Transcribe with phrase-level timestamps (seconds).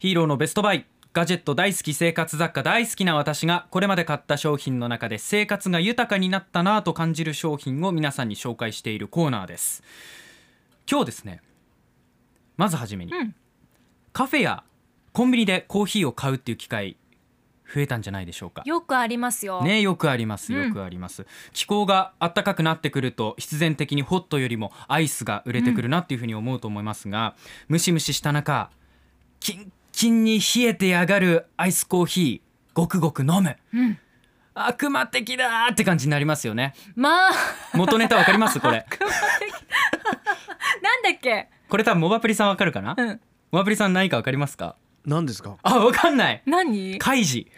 [0.00, 0.86] ヒーローのベストバイ。
[1.12, 9.82] ガジェット大好き生活雑貨大好きな私がこれまで買った商品の中で生活が豊かになったなぁと感じる商品を皆さんに紹介しているコーナーです。
[10.90, 11.42] 今日ですね
[12.56, 13.34] まずはじめに、うん。
[14.14, 14.64] カフェや
[15.12, 16.96] コンビニでコーヒーを買うっていう機会
[17.70, 18.62] 増えたんじゃないでしょうか。
[18.64, 19.62] よくありますよ。
[19.62, 20.68] ねよくありますうん。
[20.68, 27.36] よくあります、気候が暖かくなってくると必然的にホットよりもアイスが売れてくるなっていうふうに思うと思いますが、
[27.68, 28.70] ムシムシした中
[29.40, 33.54] キンキンに冷えてやがるアイスコーヒーごくごく飲む。
[33.74, 33.98] うん。
[34.54, 36.72] 悪魔的だーって感じになりますよね。
[36.96, 37.32] まあ。
[37.74, 38.60] 元ネタわかります？
[38.60, 38.86] これ。
[40.82, 41.50] なんだっけ？
[41.68, 43.20] これ多分モバプリさんわかるかな、うん。
[43.52, 44.74] モバプリさん何かわかりますか？
[45.04, 45.58] 何ですか？
[45.62, 46.42] あわかんない。
[46.46, 46.98] 何？
[46.98, 47.52] カイジ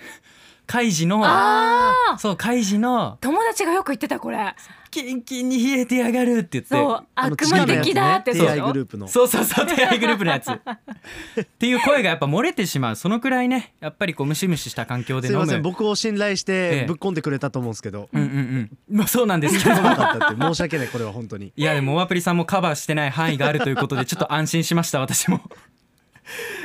[0.73, 2.19] カイジのああ。
[2.19, 4.55] そうカイジの友達がよく言ってたこれ。
[4.91, 9.09] キンキンに冷えてやがるって言ってそう悪魔的だって地下のやつねそう TI グループの。
[9.09, 10.49] そうそうそう手合いグループのやつ。
[10.51, 12.97] っていう声がやっぱ漏れてしまう。
[12.97, 15.45] そのくらいねやっぱりこうムシムシした環境です飲む。
[15.45, 16.81] いません僕を信頼しええ。
[16.81, 18.09] てぶっ込んでくれたと思うんですけど。
[18.11, 18.97] うんうんうん。
[18.97, 19.75] まあそうなんですけど。
[19.75, 20.41] そうなかったって。
[20.41, 21.53] 申し訳ないこれは本当に。
[21.55, 25.43] いやでもモアプリさんもカバーしてない範囲があるということでちょっと安心しました私も。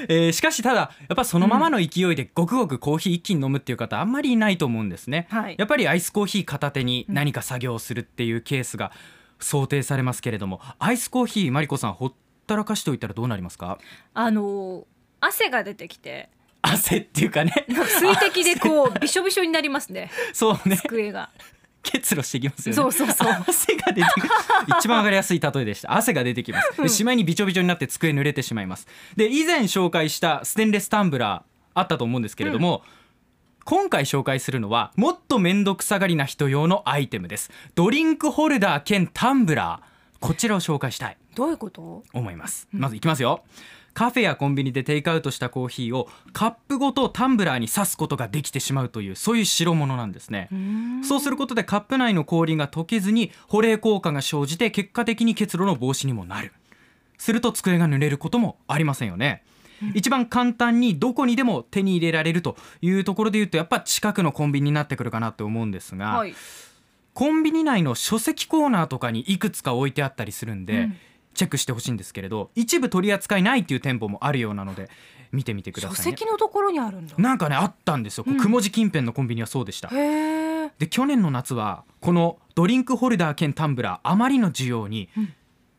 [0.09, 5.56] えーしかしただやっぱそのままの勢いでごくごくコーヒー一気に飲むっていう方あんまりいないと思うんですね、はい。
[5.58, 8.92] やっぱりアイスコーヒー片手に何か作業をするっていうケースが
[9.39, 12.14] 想定されますけれどもアイスコーヒーマリコさんほっ
[12.48, 13.78] たらかしておいたらどうなりますか？
[14.14, 14.84] あのー
[15.20, 16.30] 汗が出てきて。
[16.61, 17.66] 汗っていうかね。
[17.67, 20.11] 水滴でこうびしょびしょになりますね。
[20.32, 20.78] そうね。
[20.78, 21.32] 机が。
[21.92, 22.76] 結露してきますよね。
[22.76, 23.44] そうそうそう。
[23.48, 24.30] 汗が出てくる。
[24.80, 25.96] 一番わかりやすい例えでした。
[25.96, 26.82] 汗が出てきます。
[26.82, 28.88] でしまいにびちょびちょになって机濡れてしまいます。
[29.16, 32.84] で以前紹介したステンレスタンブラーあったと思うんですけれども、
[33.64, 37.52] 今回紹介するのはもっと面倒くさがりな人用のアイテムです。
[37.76, 39.87] ドリンクホルダー兼タンブラー
[40.20, 41.18] こちらを紹介したい。
[41.36, 42.04] どういうこと？
[42.14, 42.68] 思います。
[42.72, 43.44] まずいきますよ。
[43.94, 50.50] カフェやコンビニでテイクアウトしたコーヒーをカップごとタンブラーに刺すことができてしまうというそういう代物なんですね。
[51.04, 56.54] そうすることでカップ内の氷が溶けずに保冷効果が生じて結果的に結露の防止にもなる。
[57.17, 59.44] すると机が濡れることもありませんよね、
[59.95, 66.36] 一番簡単にどこにでも手に入れられるというところで言うとやっぱ近くのコンビニになってくるかなと思うんですが、はい。
[67.17, 70.98] コンビニ内の書籍コーナーとかにいくつか置いてあったりするんで、うん。
[71.33, 74.89] チェックしてほしいんですけれど一部取り扱いないっていう店舗もあるようなので
[75.32, 76.11] 見てみてくだ書さいね。
[76.11, 77.16] 籍のところにあるんだ。
[77.17, 78.39] なんかねあったんですよ、こううん。
[78.39, 79.89] 雲地近辺のコンビニはそうでした。
[79.89, 85.34] で去年の夏はこのドリンクホルダー兼タンブラーあまりの需要にうん。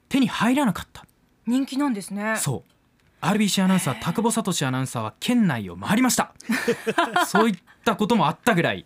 [0.08, 1.04] 手に入らなかった、
[1.46, 2.34] 人気なんですね。
[2.38, 3.24] そう。
[3.24, 6.32] RBC アナウンサー田久保聡アナウンサーは県内を回りました。
[7.26, 8.84] そういったこともあったぐらい、うん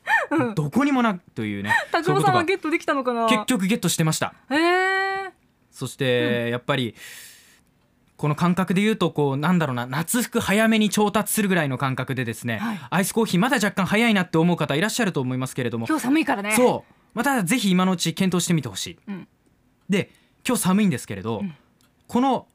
[0.54, 3.26] どこにもなくというね さんはゲットできたのかな？
[3.26, 4.34] 結局ゲットしてました。
[4.50, 5.30] へえ。
[5.70, 6.94] そして、やっぱり
[8.16, 12.80] この感覚で言うとこうなんだろうな夏服早めに調達するぐらいの感覚でですね、はい。
[12.90, 15.86] アイスコーヒーまだ若干早いなって思う方いらっしゃると思いますけれども。
[15.88, 16.52] 今日寒いからね。
[16.52, 16.94] そう。
[17.14, 19.28] またぜひ今のうち検討してみてほしい、うん。
[19.88, 20.10] で
[20.46, 21.54] 今日寒いんですけれど、うん。
[22.06, 22.46] この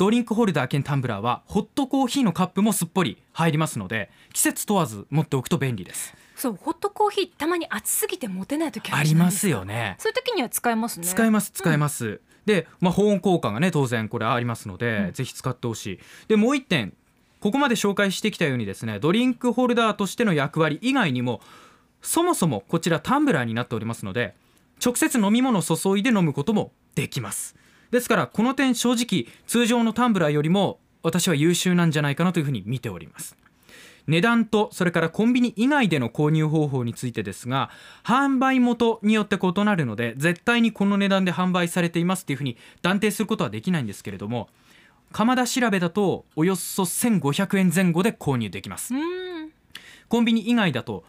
[0.00, 6.14] ドリンクホルダー兼タンブラーはホットコーヒーのカップもすっぽり入りますので季節問わず持っておくと便利です。
[6.36, 9.96] そうホットコーヒーたまに暑すぎて持てない時ありますすよね。
[9.98, 11.06] そういう時には使えますね。
[11.06, 15.12] 使えます使えます、で、まあ、保温効果がね当然これありますので、うん。
[15.12, 15.98] ぜひ使ってほしい。
[16.28, 16.94] でもう一点
[17.40, 21.42] ここまで紹介してきたようにですねドリンクホルダーとしての役割以外にも
[22.00, 24.34] そもそもこちらタンブラーになっておりますので
[24.82, 27.54] 直接飲み物を注いで飲むこともできます
[27.90, 33.36] ですからこの点正直通常のタンブラーよりも私は優秀なんじゃないかなというふうに見ております。
[34.06, 37.70] 値段とそれからコンビニ以外での購入方法についてですが
[38.02, 44.48] 販売元によって異なるので絶対にこの値段で販売されていますっていうふうに断定することはできないんですけれども
[45.12, 48.94] 鎌田調べだとおよそ1500円前後で購入できます。
[48.94, 49.52] うん。
[50.08, 51.04] コンビニ以外だと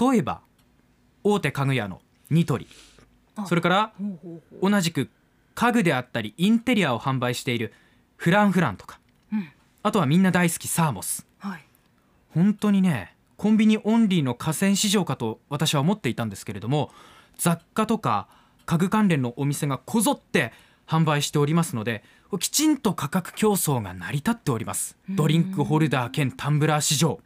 [0.00, 0.40] 例えば
[1.24, 2.68] 大手家具屋のニトリ。
[3.36, 3.92] あそれから
[4.60, 5.08] 同じく
[5.58, 7.72] 家具であったりインテリアを販売している
[8.14, 9.00] フランフランとか。
[9.32, 9.48] うん。
[9.82, 11.26] あとはみんな大好きサーモス。
[11.40, 11.64] はい。
[12.30, 16.92] 本当にねコンビニオンリーの河川市場かと私は思っていたんですけれども
[17.38, 18.28] 雑貨とか
[18.66, 20.52] 家具関連のお店がこぞって
[20.86, 22.04] 販売しておりますので
[22.38, 24.96] きちんと価格競争が成り立っております。
[25.10, 27.18] ドリンクホルダー兼タンブラー市場。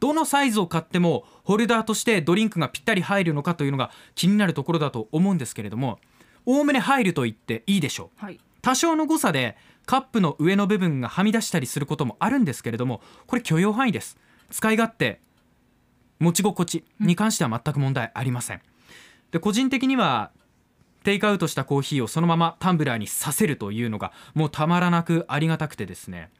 [0.00, 6.00] どのサイズを買ってもホルダーとしてドリンクがぴったり入るのかというのが気になるところだと思うんですけれども
[6.48, 8.24] おおむね入ると言っていいでしょう。
[8.24, 8.40] はい。
[8.62, 14.16] 多少の誤差でカップの上の部分がはみ出したりすることもあるんですけれどもこれ許容範囲です。
[14.50, 15.20] 使い勝手
[16.18, 18.62] 持ち心地に関しては全く問題ありません。
[19.30, 20.30] で個人的には
[21.04, 26.30] テイクアウトしたコーヒーをそのままタンブラーにさせるというのがもうたまらなくありがたくてですね。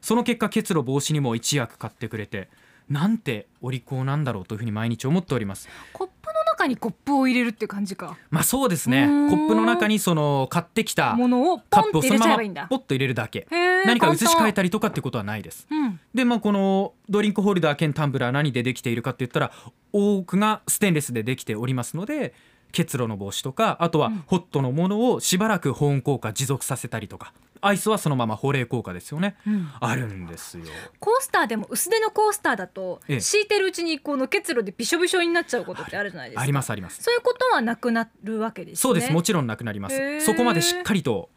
[0.00, 2.48] その結果結露防止にも一役買ってくれて
[2.88, 5.68] なんてお利口なんだろうというふうに毎日思っております。
[5.92, 8.16] コップの中にコップを入れるって感じか。
[8.30, 9.06] まあそうですね。
[9.28, 13.46] コップの中にその買ってきたものをカップをそのままポッと入れるだけ。
[13.50, 15.66] 何か移し替え簡たりとかってことはないです。
[15.68, 19.52] 単うんでまあこのドリンクホルダー兼タンブラー何でできているかって言ったら
[19.92, 22.32] 多くがステンレスでできておりますので
[22.72, 27.32] 結露の防止とかあとはうんホットのものをしばらく保温効果持続させたりとか
[27.66, 29.36] アイスはそのまま保冷効果ですよね。
[29.46, 29.70] うん。
[29.80, 30.64] あるんですよ。
[31.00, 33.20] コースターでも薄手のコースターだとええ。
[33.20, 36.42] 敷いてるうちにこの結露でびしょびしょになっちゃうことってあるじゃないですか。
[36.42, 37.02] ありますあります。
[37.02, 38.80] そういうことはなくなるわけですね。
[38.82, 39.12] そうです。
[39.12, 40.20] もちろんなくなります。
[40.20, 41.30] そこまでしっかりと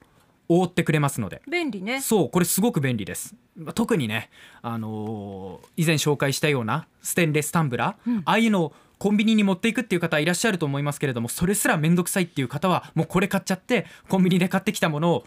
[0.48, 1.42] 覆ってくれますので。
[1.50, 2.02] 便利ね。
[2.02, 3.36] そうこれすごく便利です。
[3.56, 4.30] まあ特にね
[4.62, 8.22] あのー以前紹介したようなステンレスタンブラー、うん。
[8.26, 15.24] ああいうのをコンビニに持っていくっていう方いらっしゃると思いますけれどもそれすら面倒くさいっていう方はもうこれ買っちゃってコンビニで買ってきたものを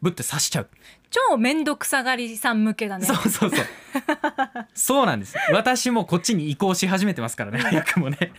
[0.00, 0.68] ぶって刺しちゃう、
[1.10, 3.06] 超面倒くさがりさん向けだね。
[3.06, 3.66] そうそうそう。
[4.74, 8.32] そうなんです私もこっちに移行し始めてますからね 早くもね。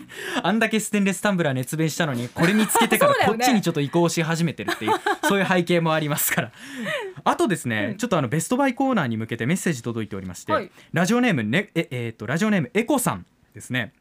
[0.44, 4.92] あんだけステンレスタンブラー熱弁したのにこれにつけてからこっちにちょっと移行し始めてるっていう
[5.28, 6.52] そういう背景もありますから。
[7.24, 7.98] あとですね、うん。
[7.98, 10.72] ちょっとあのベストバイコーナーに向けてメッセージ届いておりまして、はい。
[10.94, 13.94] ラジオネームねええーとラジオネームエコさんですね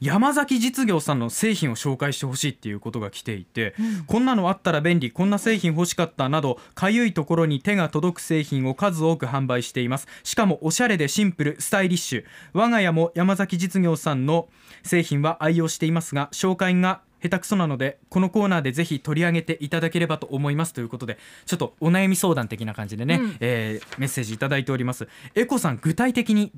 [0.00, 4.04] 山崎実業さんの製品を紹介してほしいっていうことが来ていて、うん。
[4.04, 10.06] こんなのあったら便利こんな製品欲しかったなどかゆいところに手が届く製品を数多く販売しています。
[10.22, 12.24] しかもおしゃれでシンプルスタイリッシュ。
[12.52, 14.48] 我が家も山崎実業さんの
[14.82, 23.36] 製品は愛用していますが紹介が下手くそなのでこのコーナーでぜひ取り上げていただければと思いますということでちょっとお悩み相談的な感じでね、うん。
[23.40, 25.08] えーメッセージいただいております。
[25.34, 26.52] エコさん具体的に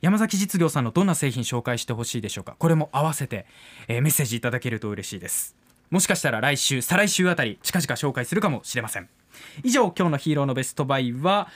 [0.00, 2.54] 山崎実業さんのどんな製品紹介してほしいでしょうか？
[2.58, 3.46] これも合わせて、
[3.88, 5.56] えーメッセージいただけると嬉しいです。
[5.90, 9.08] もしかしたら来週再来週あたり近々紹介するかもしれません。
[9.64, 11.48] 以上今日のヒーローのベストバイは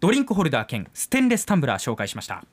[0.00, 2.44] ドリンクホルダー兼ステンレスタンブラー紹介しました。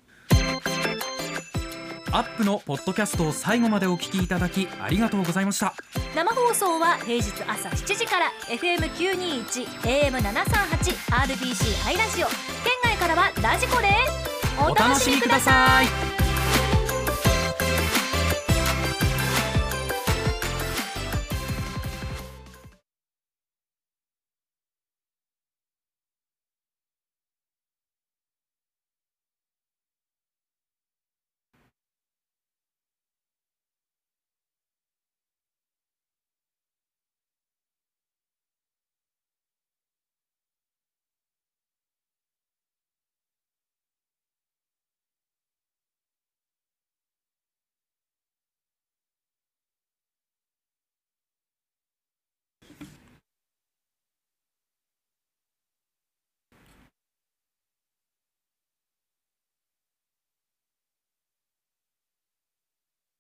[2.12, 5.74] アップのポッドキャストを最後までお聞きいただきありがとうございました。
[6.16, 12.28] 生放送は平日朝7時から FM921 AM738 RBC ハイラジオ。
[12.28, 12.36] 県
[12.84, 13.88] 外からはラジコで
[14.24, 14.27] す。
[14.60, 16.27] お楽しみください。